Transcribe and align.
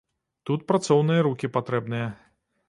Тут 0.49 0.63
працоўныя 0.71 1.27
рукі 1.29 1.51
патрэбныя. 1.59 2.09